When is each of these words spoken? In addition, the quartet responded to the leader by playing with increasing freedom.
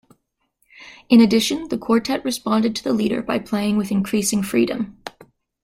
In 1.09 1.21
addition, 1.21 1.67
the 1.67 1.77
quartet 1.77 2.25
responded 2.25 2.75
to 2.75 2.83
the 2.83 2.91
leader 2.91 3.21
by 3.21 3.37
playing 3.37 3.77
with 3.77 3.91
increasing 3.91 4.41
freedom. 4.41 4.97